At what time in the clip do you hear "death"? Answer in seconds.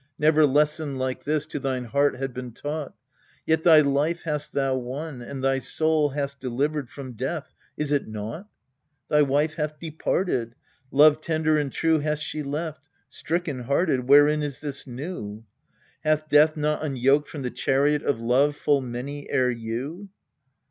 7.13-7.53, 16.27-16.57